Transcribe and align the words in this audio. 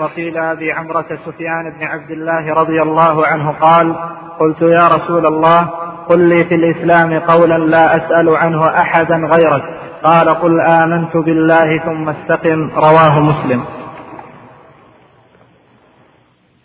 وقيل 0.00 0.38
أبي 0.38 0.72
عمرة 0.72 1.18
سفيان 1.26 1.70
بن 1.78 1.86
عبد 1.86 2.10
الله 2.10 2.54
رضي 2.54 2.82
الله 2.82 3.26
عنه 3.26 3.50
قال 3.50 3.96
قلت 4.38 4.62
يا 4.62 4.88
رسول 4.88 5.26
الله 5.26 5.62
قل 6.08 6.28
لي 6.28 6.44
في 6.44 6.54
الإسلام 6.54 7.20
قولا 7.20 7.58
لا 7.58 7.96
أسأل 7.96 8.36
عنه 8.36 8.80
أحدا 8.80 9.16
غيرك. 9.16 9.62
قال 10.04 10.28
قل 10.28 10.60
آمنت 10.60 11.16
بالله 11.16 11.78
ثم 11.78 12.08
استقم. 12.08 12.70
رواه 12.70 13.20
مسلم. 13.20 13.64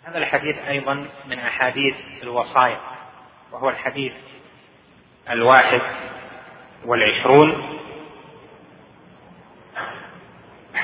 هذا 0.08 0.18
الحديث 0.18 0.56
أيضا 0.68 0.94
من 1.30 1.38
أحاديث 1.38 1.94
الوصايا 2.22 2.76
وهو 3.52 3.68
الحديث 3.68 4.12
الواحد 5.30 5.80
والعشرون. 6.86 7.77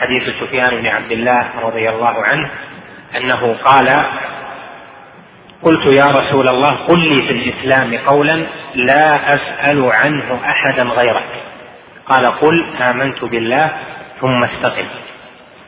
حديث 0.05 0.23
سفيان 0.41 0.71
بن 0.71 0.87
عبد 0.87 1.13
الله 1.13 1.47
رضي 1.63 1.89
الله 1.89 2.25
عنه 2.25 2.51
أنه 3.17 3.57
قال 3.65 3.89
قلت 5.63 5.87
يا 5.87 6.07
رسول 6.11 6.49
الله 6.49 6.71
قل 6.71 7.01
لي 7.01 7.23
في 7.23 7.33
الإسلام 7.33 7.99
قولا 8.07 8.47
لا 8.75 9.35
أسأل 9.35 9.91
عنه 9.93 10.41
احدا 10.47 10.83
غيرك. 10.83 11.25
قال 12.09 12.27
قل 12.27 12.67
آمنت 12.81 13.25
بالله 13.25 13.71
ثم 14.21 14.45
استقم. 14.45 14.87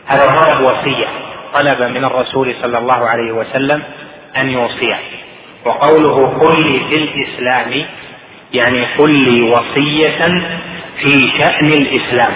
هذا 0.07 0.27
طلب 0.27 0.61
وصية 0.61 1.07
طلب 1.55 1.83
من 1.83 2.05
الرسول 2.05 2.55
صلى 2.63 2.79
الله 2.79 3.09
عليه 3.09 3.33
وسلم 3.33 3.83
أن 4.37 4.51
يوصيه. 4.51 4.99
وقوله 5.65 6.39
قل 6.41 6.63
لي 6.63 6.81
في 6.89 6.97
الإسلام 6.97 7.87
يعني 8.53 8.87
قل 8.99 9.11
لي 9.11 9.43
وصية 9.43 10.29
في 11.01 11.31
شأن 11.39 11.67
الإسلام. 11.67 12.33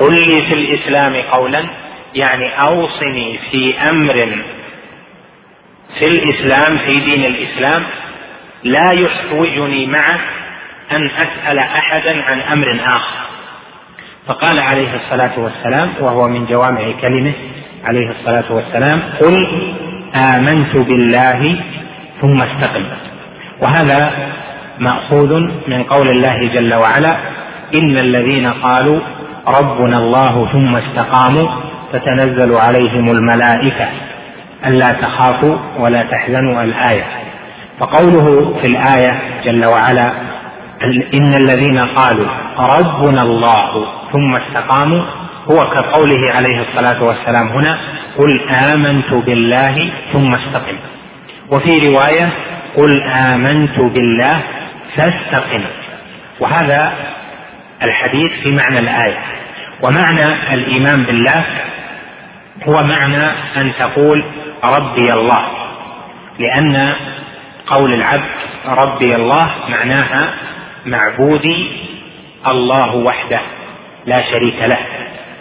قل 0.00 0.14
لي 0.14 0.42
في 0.42 0.54
الإسلام 0.54 1.22
قولا 1.30 1.64
يعني 2.14 2.48
أوصني 2.68 3.38
في 3.50 3.74
أمر 3.90 4.28
في 5.98 6.06
الإسلام 6.06 6.78
في 6.78 6.92
دين 6.92 7.22
الإسلام 7.24 7.84
لا 8.64 8.88
يحوجني 8.94 9.86
معه 9.86 10.18
أن 10.92 11.06
أسأل 11.06 11.58
احدا 11.58 12.22
عن 12.30 12.40
أمر 12.40 12.80
آخر. 12.84 13.24
فقال 14.26 14.58
عليه 14.58 14.88
الصلاة 14.96 15.38
والسلام 15.38 15.92
وهو 16.00 16.28
من 16.28 16.46
جوامع 16.46 16.92
كلمة 17.00 17.32
عليه 17.84 18.10
الصلاة 18.10 18.52
والسلام 18.52 19.02
قل 19.20 19.34
آمنت 20.36 20.76
بالله 20.76 21.56
ثم 22.20 22.42
استقم. 22.42 22.84
وهذا 23.60 24.28
مأخوذ 24.78 25.40
من 25.68 25.82
قول 25.82 26.08
الله 26.08 26.48
جل 26.54 26.74
وعلا 26.74 27.18
إن 27.74 27.98
الذين 27.98 28.46
قالوا 28.52 29.00
ربنا 29.48 29.96
الله 29.96 30.52
ثم 30.52 30.76
استقاموا 30.76 31.48
تتنزل 31.92 32.56
عليهم 32.56 33.10
الملائكة. 33.10 33.88
ألا 34.66 34.92
تخافوا 34.92 35.56
ولا 35.78 36.02
تحزنوا 36.02 36.62
الآية. 36.62 37.04
فقوله 37.80 38.54
في 38.60 38.66
الآية 38.66 39.20
جل 39.44 39.66
وعلا 39.66 40.12
إن 41.14 41.34
الذين 41.34 41.78
قالوا 41.78 42.28
ربنا 42.58 43.22
الله 43.22 43.86
ثم 44.12 44.36
استقاموا 44.36 45.04
هو 45.50 45.56
كقوله 45.56 46.32
عليه 46.34 46.60
الصلاة 46.60 47.02
والسلام 47.02 47.48
هنا 47.48 47.78
قل 48.18 48.40
آمنت 48.72 49.14
بالله 49.26 49.90
ثم 50.12 50.34
استقم. 50.34 50.76
وفي 51.52 51.78
رواية 51.78 52.28
قل 52.76 53.02
آمنت 53.32 53.84
بالله 53.84 54.42
فاستقم. 54.96 55.62
وهذا 56.40 56.92
الحديث 57.82 58.32
في 58.42 58.50
معنى 58.50 58.78
الآية. 58.78 59.18
ومعنى 59.82 60.54
الإيمان 60.54 61.02
بالله 61.02 61.44
هو 62.68 62.82
معنى 62.82 63.24
أن 63.56 63.72
تقول 63.78 64.24
ربي 64.64 65.12
الله 65.12 65.46
لأن 66.38 66.94
قول 67.66 67.94
العبد 67.94 68.30
ربي 68.66 69.16
الله 69.16 69.50
معناها 69.68 70.34
معبودي 70.86 71.66
الله 72.46 72.94
وحده 72.96 73.40
لا 74.06 74.22
شريك 74.30 74.62
له 74.62 74.78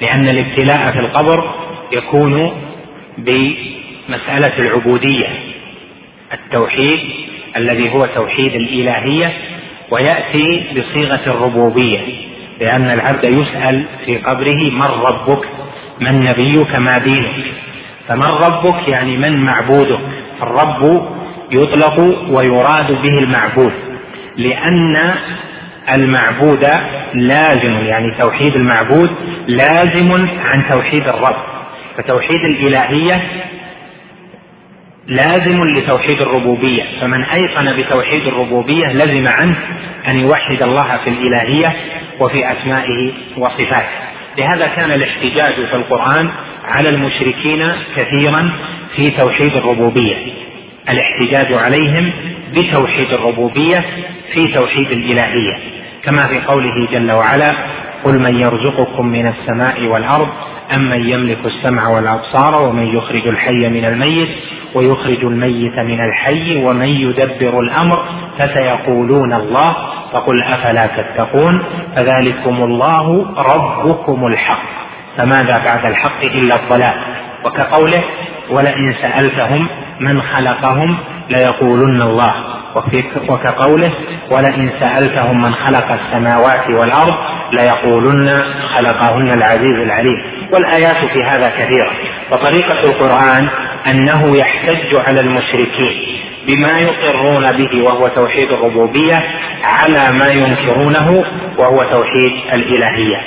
لأن 0.02 0.30
الابتلاء 0.30 0.92
في 0.92 1.00
القبر 1.00 1.54
يكون 1.92 2.62
بمسألة 3.18 4.60
العبودية 4.60 5.28
التوحيد 6.34 7.00
الذي 7.58 7.94
هو 7.94 8.06
توحيد 8.06 8.56
الإلهية 8.56 9.34
ويأتي 9.94 10.66
بصيغة 10.76 11.22
الربوبية 11.28 12.00
لأن 12.62 12.92
العبد 12.92 13.24
يسأل 13.24 13.86
في 14.06 14.18
قبره 14.18 14.70
من 14.72 14.82
ربك؟ 14.82 15.46
من 16.02 16.24
نبيك؟ 16.24 16.76
ما 16.76 16.98
دينك؟ 16.98 17.46
فمن 18.08 18.32
ربك 18.48 18.88
يعني 18.88 19.18
من 19.18 19.46
معبودك؟ 19.46 20.00
الرب 20.42 21.08
يطلق 21.52 22.00
ويراد 22.30 22.92
به 23.02 23.20
المعبود 23.20 23.74
لأن 24.38 25.14
المعبود 25.96 26.64
لازم 27.14 27.72
يعني 27.86 28.16
توحيد 28.22 28.56
المعبود 28.56 29.10
لازم 29.48 30.12
عن 30.46 30.64
توحيد 30.72 31.08
الرب. 31.08 31.36
فتوحيد 31.98 32.40
الإلهية 32.46 33.22
لازم 35.08 35.62
لتوحيد 35.76 36.22
الربوبية. 36.22 36.84
فمن 37.02 37.24
أيقن 37.24 37.76
بتوحيد 37.78 38.28
الربوبية 38.28 38.88
لزم 38.88 39.28
عنه 39.28 39.56
أن 40.08 40.20
يوحد 40.20 40.64
الله 40.64 40.98
في 41.04 41.10
الإلهية 41.10 41.76
وفي 42.20 42.52
أسمائه 42.52 43.12
وصفاته. 43.38 44.04
لهذا 44.38 44.68
كان 44.68 44.92
الاحتجاج 44.92 45.54
في 45.54 45.76
القرآن 45.76 46.30
على 46.66 46.90
المشركين 46.90 47.72
كثيرا 47.96 48.52
في 48.96 49.12
توحيد 49.12 49.56
الربوبية. 49.56 50.16
الاحتجاج 50.90 51.54
عليهم 51.54 52.12
بتوحيد 52.54 53.14
الربوبية 53.14 53.86
في 54.34 54.48
توحيد 54.48 54.92
الإلهية. 54.92 55.58
كما 56.04 56.28
في 56.28 56.40
قوله 56.40 56.88
جل 56.92 57.12
وعلا 57.12 57.56
قل 58.04 58.20
من 58.20 58.36
يرزقكم 58.36 59.08
من 59.08 59.28
السماء 59.28 59.86
والأرض 59.86 60.30
امن 60.76 61.10
يملك 61.10 61.38
السمع 61.46 61.88
والأبصار 61.88 62.68
ومن 62.68 62.98
يخرج 62.98 63.28
الحي 63.28 63.70
من 63.70 63.86
الميت 63.86 64.30
ويخرج 64.76 65.24
الميت 65.26 65.80
من 65.80 66.00
الحي 66.02 66.64
ومن 66.66 66.88
يدبر 66.88 67.60
الأمر 67.60 68.06
فسيقولون 68.40 69.34
الله 69.34 69.76
فقل 70.14 70.44
أفلا 70.44 70.86
تتقون 70.86 71.64
فذلكم 71.96 72.64
الله 72.64 73.26
ربكم 73.38 74.28
الحق 74.28 74.64
فماذا 75.18 75.62
بعد 75.66 75.86
الحق 75.86 76.22
إلا 76.24 76.56
الضلال 76.56 76.94
وكقوله 77.46 78.04
ولئن 78.50 78.94
سألتهم 79.02 79.68
من 80.00 80.22
خلقهم 80.22 80.98
ليقولن 81.30 82.02
الله 82.02 82.34
وكقوله 83.30 83.92
ولئن 84.32 84.70
سألتهم 84.80 85.38
من 85.38 85.54
خلق 85.54 85.92
السماوات 85.92 86.70
والأرض 86.70 87.14
ليقولن 87.54 88.40
خلقهن 88.76 89.30
العزيز 89.34 89.76
العليم 89.76 90.22
والآيات 90.54 91.06
في 91.14 91.24
هذا 91.24 91.50
كثيرة. 91.50 91.92
وطريقة 92.32 92.80
القرآن 92.84 93.50
أنه 93.92 94.38
يحتج 94.38 94.96
على 95.08 95.20
المشركين 95.22 96.20
بما 96.48 96.80
يقرون 96.80 97.48
به 97.48 97.84
وهو 97.84 98.08
توحيد 98.08 98.52
الربوبية 98.52 99.24
على 99.64 100.18
ما 100.20 100.26
ينكرونه 100.30 101.08
وهو 101.58 101.84
توحيد 101.94 102.32
الإلهية. 102.56 103.22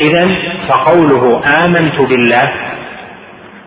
اذا 0.00 0.34
فقوله 0.68 1.42
آمنت 1.64 2.00
بالله 2.00 2.52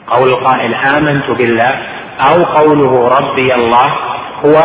قول 0.08 0.30
القائل 0.30 0.74
آمنت 0.74 1.30
بالله 1.30 1.80
أو 2.20 2.44
قوله 2.44 3.08
ربي 3.08 3.56
الله 3.56 3.94
هو 4.46 4.62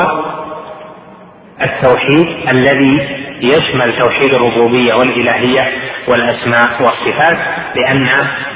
التوحيد 1.62 2.26
الذي 2.50 3.26
يشمل 3.40 3.98
توحيد 3.98 4.34
الربوبية 4.34 4.94
والإلهية 4.94 5.72
والأسماء 6.08 6.82
والصفات 6.82 7.38
لأن 7.76 8.08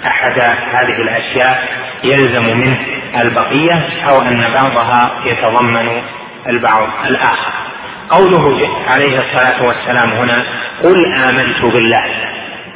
أحد 0.08 0.40
هذه 0.72 1.02
الأشياء 1.02 1.79
يلزم 2.04 2.44
منه 2.58 2.78
البقية 3.20 3.88
أو 4.10 4.22
أن 4.22 4.40
بعضها 4.52 5.10
يتضمن 5.24 6.02
البعض 6.48 6.88
الآخر. 7.06 7.52
قوله 8.10 8.68
عليه 8.90 9.16
الصلاة 9.16 9.62
والسلام 9.62 10.10
هنا 10.10 10.44
قل 10.82 11.14
آمنت 11.14 11.64
بالله. 11.74 12.04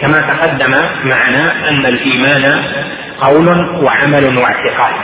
كما 0.01 0.19
تقدم 0.19 0.73
معنا 1.05 1.69
أن 1.69 1.87
الإيمان 1.87 2.65
قول 3.21 3.49
وعمل 3.85 4.39
واعتقاد. 4.43 4.95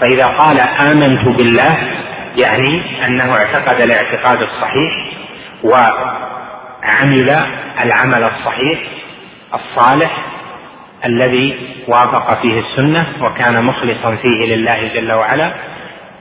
فإذا 0.00 0.26
قال 0.26 0.60
آمنت 0.60 1.28
بالله 1.28 1.76
يعني 2.36 2.82
أنه 3.06 3.36
اعتقد 3.36 3.80
الاعتقاد 3.80 4.42
الصحيح 4.42 4.92
وعمل 5.64 7.46
العمل 7.84 8.24
الصحيح 8.24 8.78
الصالح 9.54 10.10
الذي 11.04 11.56
وافق 11.88 12.42
فيه 12.42 12.60
السنة 12.60 13.06
وكان 13.22 13.64
مخلصا 13.64 14.16
فيه 14.16 14.56
لله 14.56 14.90
جل 14.94 15.12
وعلا 15.12 15.52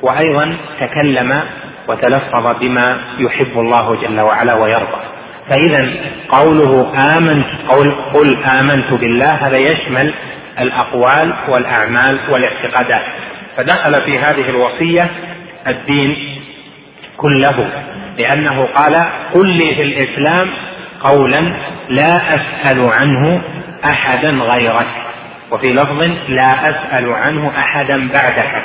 وأيضا 0.01 0.57
تكلم 0.79 1.44
وتلفظ 1.88 2.59
بما 2.59 3.01
يحب 3.19 3.59
الله 3.59 3.95
جل 4.01 4.19
وعلا 4.19 4.53
ويرضى. 4.53 5.01
فإذا 5.50 5.89
قوله 6.29 6.94
آمنت 7.18 7.47
قول 7.68 7.91
قل 8.13 8.38
آمنت 8.62 8.94
بالله 9.01 9.47
هذا 9.47 9.57
يشمل 9.57 10.13
الأقوال 10.59 11.33
والأعمال 11.50 12.19
والاعتقادات. 12.29 13.06
فدخل 13.57 13.94
في 14.06 14.19
هذه 14.19 14.50
الوصية 14.50 15.09
الدين 15.68 16.39
كله 17.18 17.69
لأنه 18.18 18.65
قال 18.65 18.94
قل 19.33 19.47
لي 19.47 19.75
في 19.75 19.81
الإسلام 19.81 20.50
قولا 21.01 21.53
لا 21.89 22.35
أسأل 22.35 22.83
عنه 22.91 23.41
أحدا 23.85 24.29
غيرك. 24.29 24.88
وفي 25.51 25.74
لفظ 25.74 26.01
لا 26.27 26.69
أسأل 26.69 27.13
عنه 27.13 27.51
أحدا 27.57 28.09
بعدك. 28.09 28.63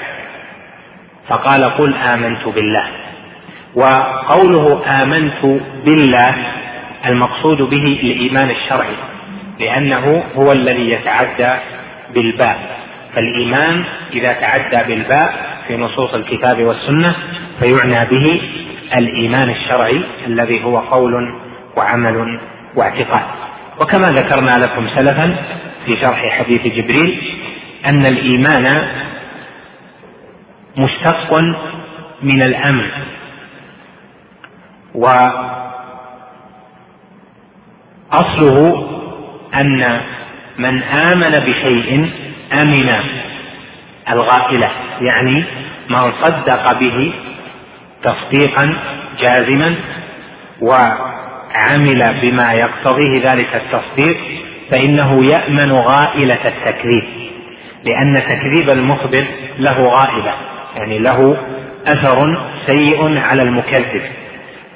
فقال 1.29 1.65
قل 1.65 1.95
آمنت 1.95 2.49
بالله. 2.49 2.87
وقوله 3.75 4.83
آمنت 5.03 5.61
بالله 5.85 6.35
المقصود 7.07 7.63
به 7.63 8.01
الإيمان 8.03 8.51
الشرعي 8.51 8.97
لأنه 9.61 10.25
هو 10.37 10.53
الذي 10.53 10.91
يتعدى 10.91 11.61
بالباء. 12.15 12.59
فالإيمان 13.15 13.85
إذا 14.13 14.33
تعدى 14.33 14.95
بالباء 14.95 15.35
في 15.69 15.77
نصوص 15.77 16.15
الكتاب 16.15 16.63
والسنة 16.63 17.15
فيعنى 17.61 18.09
به 18.11 18.43
الإيمان 18.99 19.51
الشرعي 19.51 20.03
الذي 20.27 20.65
هو 20.65 20.79
قول 20.79 21.35
وعمل 21.77 22.41
واعتقاد. 22.77 23.25
وكما 23.81 24.13
ذكرنا 24.13 24.59
لكم 24.65 24.89
سلفا 24.89 25.37
في 25.87 25.97
شرح 25.97 26.39
حديث 26.39 26.63
جبريل 26.67 27.39
أن 27.87 28.07
الإيمان 28.07 28.89
مشتق 30.79 31.35
من 32.23 32.43
الأمن. 32.43 32.91
وأصله 38.13 38.89
أن 39.55 40.01
من 40.59 40.83
آمن 40.83 41.31
بشيء 41.31 42.11
أمن 42.53 42.91
الغائلة 44.11 44.71
يعني 45.01 45.45
من 45.91 46.13
صدق 46.23 46.73
به 46.73 47.13
تصديقا 48.03 48.77
جازما 49.21 49.75
وعمل 51.55 52.21
بما 52.23 52.53
يقتضيه 52.53 53.21
ذلك 53.31 53.55
التصديق 53.55 54.17
فإنه 54.71 55.25
يأمن 55.33 55.73
غائلة 55.73 56.39
التكذيب. 56.45 57.05
لأن 57.85 58.23
تكذيب 58.23 58.71
المخبر 58.71 59.25
له 59.59 59.83
غائله 59.83 60.35
يعني 60.77 60.99
له 60.99 61.37
أثر 61.87 62.39
سيء 62.67 63.19
على 63.19 63.43
المكذب. 63.43 64.03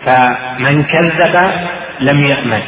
فمن 0.06 0.84
كذب 0.84 1.50
لم 2.00 2.24
يأمن 2.24 2.62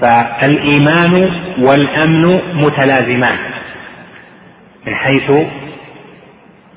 فالإيمان 0.00 1.30
والأمن 1.58 2.38
متلازمان 2.54 3.38
من 4.86 4.94
حيث 4.94 5.30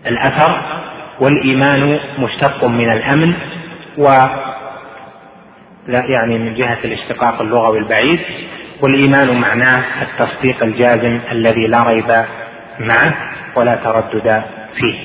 الأثر 0.08 0.62
والإيمان 1.20 2.00
مشتق 2.20 2.66
من 2.66 2.92
الأمن 2.92 3.34
و 3.98 4.08
لا 5.88 6.06
يعني 6.06 6.38
من 6.38 6.54
جهة 6.54 6.80
الاشتقاق 6.86 7.42
اللغوي 7.42 7.78
البعيد 7.80 8.20
والإيمان 8.82 9.42
معناه 9.42 9.84
التصديق 10.02 10.64
الجازم 10.64 11.20
الذي 11.32 11.68
لا 11.68 11.84
ريب 11.84 12.26
معه 12.80 13.36
ولا 13.56 13.76
تردد 13.76 14.44
فيه. 14.76 15.00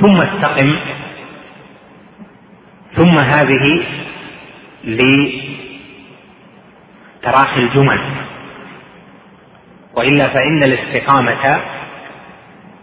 ثم 0.00 0.20
استقم 0.20 0.76
ثم 2.96 3.18
هذه 3.18 3.84
لتراخي 7.22 7.56
الجمل. 7.62 8.00
وإلا 9.94 10.28
فإن 10.28 10.62
الاستقامة 10.62 11.60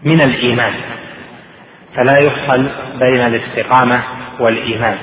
من 0.04 0.20
الإيمان 0.20 0.74
فلا 1.96 2.20
يفصل 2.20 2.70
بين 3.00 3.20
الاستقامة 3.20 4.02
والإيمان. 4.40 4.98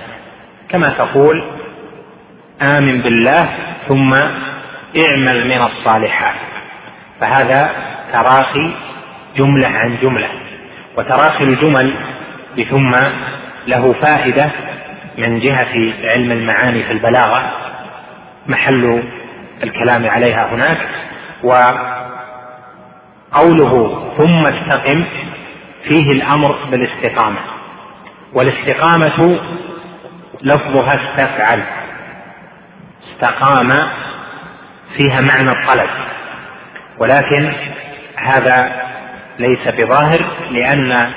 كما 0.70 0.90
تقول 0.90 1.44
آمن 2.62 3.02
بالله 3.02 3.50
ثم 3.88 4.14
اعمل 5.06 5.48
من 5.48 5.62
الصالحات. 5.62 6.36
فهذا 7.22 7.72
تراخي 8.14 8.74
جملة 9.38 9.68
عن 9.68 9.98
جملة. 10.02 10.30
وتراخي 10.98 11.44
الجمل 11.44 11.94
بثم 12.58 12.92
له 13.68 13.94
فائدة 13.94 14.52
من 15.18 15.40
جهة 15.40 15.94
علم 16.16 16.32
المعاني 16.32 16.84
في 16.84 16.92
البلاغة 16.92 17.52
محل 18.48 19.04
الكلام 19.64 20.10
عليها 20.10 20.54
هناك. 20.54 20.78
وقوله 23.34 24.04
ثم 24.18 24.46
استقم 24.48 25.06
فيه 25.84 26.12
الأمر 26.12 26.56
بالاستقامة. 26.72 27.40
والاستقامة 28.34 29.40
لفظها 30.42 30.94
استفعل. 30.94 31.64
استقام 33.12 33.68
فيها 34.98 35.22
معنى 35.22 35.50
الطلب. 35.50 35.90
ولكن 37.00 37.54
هذا 38.16 38.88
ليس 39.40 39.68
بظاهر 39.68 40.26
لأن 40.52 41.12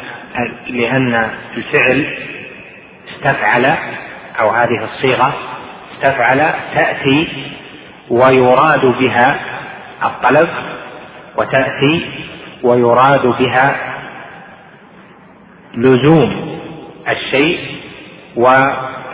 لأن 0.67 1.31
الفعل 1.57 2.17
استفعل 3.15 3.67
أو 4.41 4.51
هذه 4.51 4.85
الصيغة 4.85 5.35
استفعل 5.95 6.53
تأتي 6.75 7.29
ويراد 8.11 8.87
بها 8.87 9.41
الطلب 10.05 10.49
وتأتي 11.37 12.11
ويراد 12.63 13.27
بها 13.27 13.77
لزوم 15.75 16.61
الشيء 17.09 17.81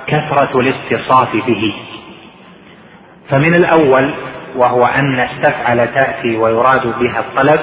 وكثرة 0.07 0.61
الاتصاف 0.61 1.33
به. 1.33 1.75
فمن 3.31 3.55
الأول 3.55 4.15
وهو 4.57 4.83
أن 4.83 5.21
استفعل 5.21 5.95
تأتي 5.95 6.37
ويراد 6.37 6.99
بها 6.99 7.21
الطلب 7.21 7.61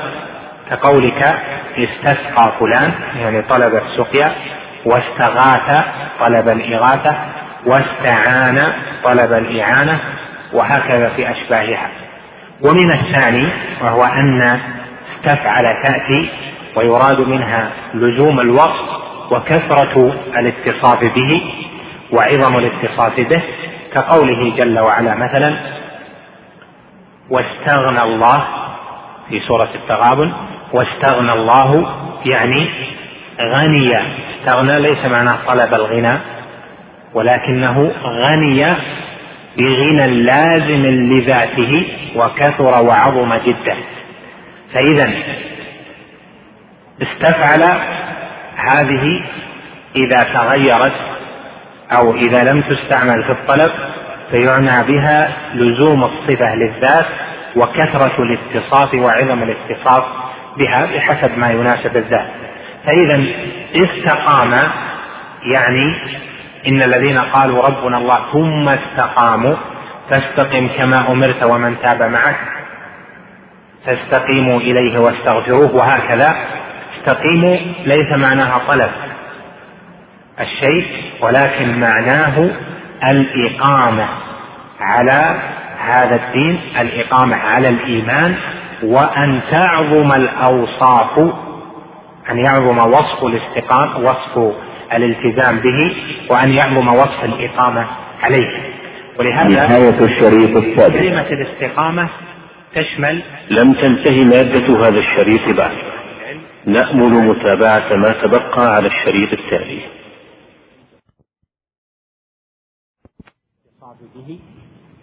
كقولك 0.69 1.40
استسقى 1.78 2.51
فلان 2.60 2.92
يعني 3.19 3.42
طلب 3.42 3.75
السقيا 3.75 4.25
واستغاث 4.86 5.86
طلب 6.19 6.50
الإغاثة 6.50 7.18
واستعان 7.66 8.74
طلب 9.04 9.34
الإعانة 9.34 10.00
وهكذا 10.54 11.10
في 11.10 11.31
أشباهها. 11.31 11.89
ومن 12.62 12.92
الثاني 12.92 13.50
وهو 13.81 14.04
أن 14.04 14.60
استفعل 15.16 15.63
تأتي 15.84 16.29
ويراد 16.75 17.20
منها 17.20 17.70
لزوم 17.94 18.39
الوصف 18.39 19.03
وكثرة 19.32 20.13
الاتصاف 20.38 21.00
به. 21.03 21.62
وعظم 22.13 22.58
الاتصاف 22.58 23.20
به 23.20 23.43
كقوله 23.93 24.55
جل 24.58 24.79
وعلا 24.79 25.15
مثلا 25.15 25.58
واستغنى 27.29 28.03
الله 28.03 28.48
في 29.29 29.39
سورة 29.39 29.70
التغابن 29.75 30.34
واستغنى 30.74 31.34
الله 31.34 31.96
يعني 32.25 32.70
غني. 33.41 33.88
استغنى 34.39 34.79
ليس 34.79 35.05
معناه 35.05 35.38
طلب 35.48 35.74
الغنى 35.75 36.17
ولكنه 37.13 37.91
غني 38.03 38.67
بغنى 39.58 40.08
لازم 40.08 40.86
لذاته 40.86 41.86
وكثر 42.15 42.84
وعظم 42.84 43.34
جدا 43.36 43.77
فإذا 44.74 45.13
استفعل 47.01 47.63
هذه 48.55 49.24
إذا 49.96 50.17
تغيرت 50.34 51.12
أو 51.98 52.16
إذا 52.16 52.44
لم 52.44 52.62
تستعمل 52.62 53.24
في 53.24 53.32
الطلب 53.32 53.72
فيعنى 54.32 54.88
بها 54.88 55.34
لزوم 55.54 56.02
الصفة 56.02 56.56
للذات 56.56 57.06
وكثرة 57.56 58.24
الاتصاف 58.24 58.94
وعظم 58.94 59.44
الاتصاف 59.44 60.04
بها 60.58 60.86
بحسب 60.86 61.38
ما 61.38 61.52
يناسب 61.52 61.98
الذات. 61.98 62.28
فإذا 62.86 63.26
استقام 63.76 64.52
يعني 65.44 65.96
إن 66.68 66.82
الذين 66.82 67.18
قالوا 67.18 67.68
ربنا 67.68 67.98
الله 67.98 68.32
ثم 68.32 68.70
استقاموا 68.70 69.56
فاستقم 70.10 70.68
كما 70.78 71.12
أمرت 71.12 71.44
ومن 71.44 71.76
تاب 71.82 72.12
معك 72.12 72.40
فاستقيموا 73.86 74.60
إليه 74.60 75.00
واستغفروه 75.00 75.76
وهكذا. 75.76 76.36
استقيموا 77.00 77.58
ليس 77.86 78.12
معناها 78.18 78.62
طلب. 78.68 78.92
الشيء 80.40 80.86
ولكن 81.24 81.80
معناه 81.80 82.50
الإقامة 83.10 84.08
على 84.80 85.42
هذا 85.80 86.15
الدين 86.15 86.60
الإقامة 86.80 87.36
على 87.36 87.70
الإيمان 87.70 88.36
وأن 88.84 89.39
تعظم 89.51 90.12
الأوصاف 90.12 91.20
أن 92.32 92.38
يعظم 92.38 92.77
وصف 92.77 93.24
الاستقامة 93.24 94.00
وصف 94.00 94.56
الالتزام 94.94 95.60
به 95.60 95.96
وأن 96.30 96.53
يعظم 96.53 96.88
وصف 96.88 97.24
الإقامة 97.24 97.88
عليه. 98.24 98.50
ولهذا 99.20 99.50
نهاية 99.50 100.00
الشريط 100.06 100.58
السادس 100.58 100.98
كلمة 100.98 101.27
الاستقامة 101.27 102.08
تشمل 102.75 103.22
لم 103.50 103.74
تنتهي 103.74 104.20
مادة 104.20 104.88
هذا 104.88 105.00
الشريط 105.00 105.58
بعد. 105.58 105.77
نأمل 106.65 107.13
متابعة 107.13 107.96
ما 107.96 108.10
تبقى 108.10 108.75
على 108.75 108.88
الشريط 108.88 109.34
التالي. 109.34 109.80
به 114.15 114.39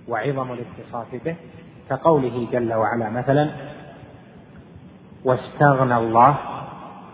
وعظم 0.08 0.50
الاتصاف 0.50 1.24
به 1.24 1.36
كقوله 1.90 2.46
جل 2.52 2.74
وعلا 2.74 3.10
مثلا 3.10 3.50
واستغنى 5.24 5.96
الله 5.96 6.34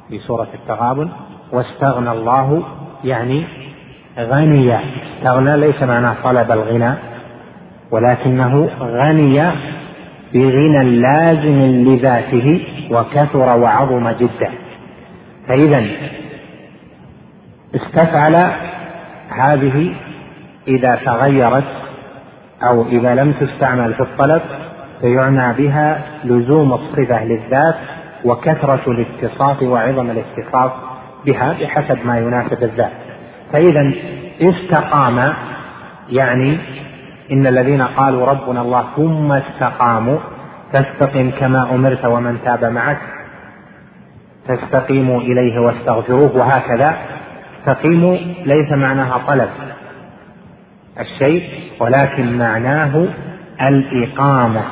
في 0.08 0.18
سورة 0.18 0.48
التغابن 0.54 1.08
واستغنى 1.52 2.10
الله 2.10 2.62
يعني 3.04 3.46
غني 4.18 4.74
استغنى 4.74 5.56
ليس 5.56 5.82
معناه 5.82 6.16
طلب 6.24 6.50
الغنى 6.50 6.94
ولكنه 7.90 8.70
غني 8.80 9.50
بغنى 10.34 11.00
لازم 11.00 11.60
لذاته 11.62 12.66
وكثر 12.90 13.58
وعظم 13.58 14.10
جدا 14.10 14.52
فإذا 15.48 15.86
استفعل 17.74 18.52
هذه 19.28 19.94
إذا 20.68 20.98
تغيرت 21.04 21.64
أو 22.62 22.86
إذا 22.86 23.14
لم 23.14 23.32
تستعمل 23.32 23.94
في 23.94 24.00
الطلب 24.00 24.42
فيعنى 25.00 25.52
بها 25.52 26.00
لزوم 26.24 26.72
الصفة 26.72 27.24
للذات 27.24 27.74
وكثرة 28.24 28.80
الاتصاف 28.86 29.62
وعظم 29.62 30.10
الاتصاف 30.10 30.72
بها 31.26 31.56
بحسب 31.60 31.98
ما 32.06 32.18
يناسب 32.18 32.62
الذات. 32.62 32.92
فإذا 33.52 33.92
استقام 34.40 35.32
يعني 36.10 36.58
إن 37.32 37.46
الذين 37.46 37.82
قالوا 37.82 38.26
ربنا 38.26 38.60
الله 38.60 38.84
ثم 38.96 39.32
استقاموا 39.32 40.18
فاستقم 40.72 41.30
كما 41.30 41.74
أمرت 41.74 42.04
ومن 42.04 42.38
تاب 42.44 42.64
معك 42.64 42.98
فاستقيموا 44.48 45.20
إليه 45.20 45.60
واستغفروه 45.60 46.36
وهكذا. 46.36 46.96
استقيموا 47.60 48.16
ليس 48.44 48.72
معناها 48.72 49.20
طلب 49.28 49.48
الشيء 51.00 51.72
ولكن 51.80 52.38
معناه 52.38 53.08
الإقامة 53.62 54.62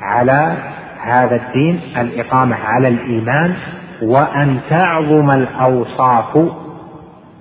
على 0.00 0.56
هذا 1.00 1.36
الدين 1.36 1.80
الإقامة 1.96 2.56
على 2.64 2.88
الإيمان 2.88 3.54
وأن 4.02 4.58
تعظم 4.70 5.30
الأوصاف 5.30 6.36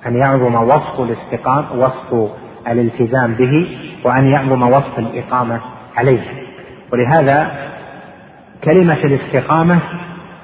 أن 0.05 0.15
يعظم 0.15 0.55
وصف 0.55 0.99
الاستقامة 0.99 1.73
وصف 1.73 2.31
الالتزام 2.67 3.33
به 3.33 3.77
وأن 4.03 4.31
يعظم 4.31 4.61
وصف 4.61 4.99
الإقامة 4.99 5.61
عليه. 5.97 6.21
ولهذا 6.93 7.51
كلمة 8.63 8.93
الاستقامة 8.93 9.79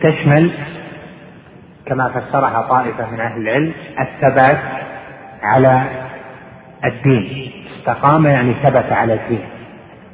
تشمل 0.01 0.51
كما 1.85 2.09
فسرها 2.09 2.61
طائفة 2.61 3.11
من 3.11 3.19
أهل 3.19 3.41
العلم 3.41 3.73
الثبات 3.99 4.59
على 5.43 5.83
الدين. 6.85 7.51
استقام 7.85 8.25
يعني 8.25 8.53
ثبت 8.63 8.91
على 8.91 9.13
الدين. 9.13 9.45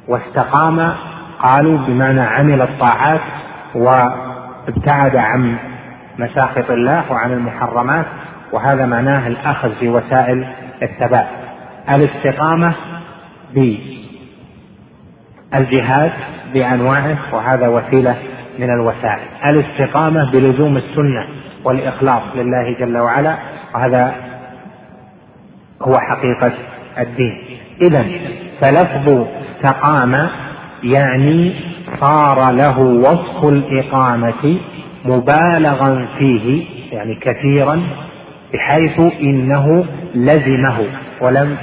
واستقام 0.08 0.94
قالوا 1.38 1.78
بمعنى 1.78 2.20
عمل 2.20 2.62
الطاعات 2.62 3.20
وابتعد 3.74 5.16
عن 5.16 5.56
مساخط 6.18 6.70
الله 6.70 7.12
وعن 7.12 7.32
المحرمات 7.32 8.06
وهذا 8.52 8.86
معناه 8.86 9.26
الأخذ 9.26 9.72
في 9.80 9.88
وسائل 9.88 10.46
الثبات. 10.82 11.26
الاستقامة 11.90 12.74
بالجهاد 15.52 16.12
بأنواعه 16.54 17.18
وهذا 17.32 17.68
وسيلة 17.68 18.16
من 18.58 18.70
الوسائل. 18.70 19.28
الاستقامة 19.46 20.30
بلزوم 20.30 20.76
السنة 20.76 21.26
والإخلاص 21.64 22.22
لله 22.34 22.76
جل 22.80 22.98
وعلا 22.98 23.36
وهذا 23.74 24.14
هو 25.82 25.98
حقيقة 25.98 26.52
الدين. 26.98 27.51
إذا 27.80 28.06
فلفظ 28.60 29.26
استقام 29.56 30.28
يعني 30.82 31.54
صار 32.00 32.50
له 32.50 32.78
وصف 32.78 33.44
الإقامة 33.44 34.58
مبالغا 35.04 36.06
فيه 36.18 36.64
يعني 36.92 37.14
كثيرا 37.14 37.82
بحيث 38.54 39.00
إنه 39.20 39.84
لزمه 40.14 40.78
ولم 41.20 41.56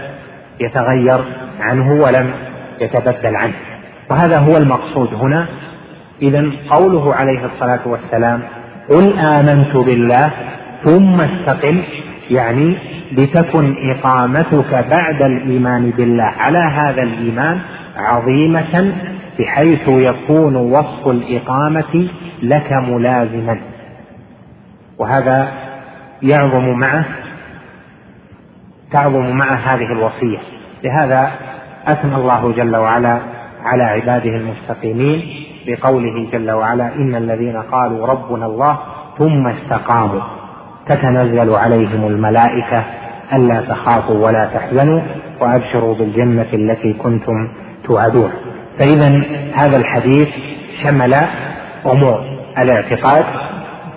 يتغير 0.60 1.24
عنه 1.60 1.92
ولم 1.92 2.32
يتبدل 2.82 3.36
عنه. 3.36 3.54
وهذا 4.10 4.38
هو 4.40 4.58
المقصود 4.58 5.14
هنا. 5.14 5.48
إذا 6.22 6.52
قوله 6.70 7.14
عليه 7.16 7.46
الصلاة 7.46 7.80
والسلام 7.86 8.42
قل 8.90 9.20
آمنت 9.20 9.76
بالله 9.76 10.32
ثم 10.84 11.22
استقم 11.22 11.82
يعني 12.30 12.78
لتكن 13.12 13.76
إقامتك 13.92 14.86
بعد 14.92 15.22
الإيمان 15.22 15.90
بالله. 15.90 16.24
على 16.40 16.58
هذا 16.58 17.04
الإيمان 17.04 17.60
عظيمة 17.98 18.94
بحيث 19.40 19.88
يكون 19.88 20.56
وصف 20.56 21.08
الإقامة 21.08 22.08
لك 22.42 22.74
ملازما. 22.74 23.60
وهذا 24.98 25.48
يعظم 26.22 26.80
معه 26.80 27.06
تعظم 28.92 29.38
معه 29.38 29.56
هذه 29.56 29.92
الوصية. 29.92 30.40
لهذا 30.84 31.32
أثنى 31.88 32.16
الله 32.16 32.52
جل 32.52 32.76
وعلا 32.76 33.20
على 33.66 33.84
عباده 33.84 34.30
المستقيمين 34.30 35.24
بقوله 35.68 36.30
جل 36.32 36.52
وعلا 36.52 36.96
إن 36.96 37.16
الذين 37.16 37.62
قالوا 37.62 38.08
ربنا 38.08 38.46
الله 38.46 38.78
ثم 39.18 39.48
استقاموا. 39.48 40.22
تتنزل 40.88 41.56
عليهم 41.56 42.08
الملائكة 42.08 42.84
ألا 43.34 43.62
تخافوا 43.62 44.28
ولا 44.28 44.46
تحزنوا 44.46 45.02
وأبشروا 45.42 45.96
بالجنة 45.96 46.48
التي 46.54 46.94
كنتم 46.94 47.50
توعدون. 47.86 48.32
فإذا 48.80 49.24
هذا 49.56 49.78
الحديث 49.78 50.28
شمل 50.84 51.16
أمور 51.86 52.40
الاعتقاد 52.58 53.26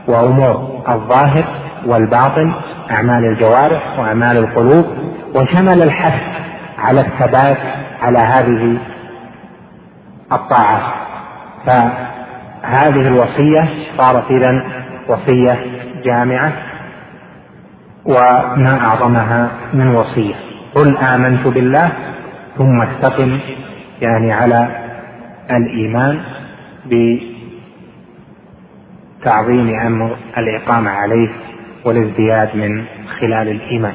وأمور 0.08 0.82
الظاهر 0.88 1.44
والباطن 1.86 2.52
أعمال 2.90 3.24
الجوارح 3.24 3.98
وأعمال 3.98 4.36
القلوب 4.36 4.86
وشمل 5.34 5.82
الحث 5.82 6.20
على 6.78 7.00
الثبات 7.00 7.58
على 8.02 8.18
هذه 8.18 8.76
الطاعات. 10.32 10.82
فهذه 11.66 13.08
الوصية 13.08 13.68
صارت 13.98 14.30
إذا 14.30 14.64
وصية 15.08 15.58
جامعة. 16.04 16.52
وما 18.04 18.80
أعظمها 18.80 19.50
من 19.74 19.88
وصية. 19.88 20.34
قل 20.74 20.96
آمنت 20.96 21.46
بالله 21.46 21.92
ثم 22.58 22.80
استقم 22.82 23.38
يعني 24.00 24.32
على 24.32 24.68
الإيمان 25.50 26.20
بتعظيم 29.20 29.78
أمر 29.86 30.16
الإقامة 30.38 30.90
عليه 30.90 31.28
والازدياد 31.84 32.56
من 32.56 32.84
خلال 33.20 33.48
الإيمان. 33.48 33.94